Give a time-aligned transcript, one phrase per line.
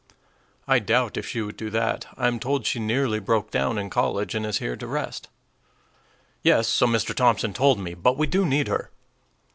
[0.67, 2.07] "I doubt if she would do that.
[2.17, 5.29] I am told she nearly broke down in college, and is here to rest."
[6.41, 7.13] "Yes, so Mr.
[7.13, 7.93] Thompson told me.
[7.93, 8.89] But we do need her."